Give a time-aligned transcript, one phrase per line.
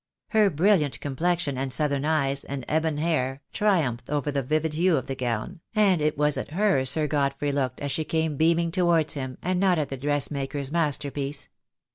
[0.29, 5.05] Her brilliant complexion and southern eyes and ebon hair triumphed over the vivid hue of
[5.05, 8.83] the gown, and it Avas at her Sir Godfrey looked as she came beaming to
[8.85, 11.49] wards him, and not at the dressmaker's master piece.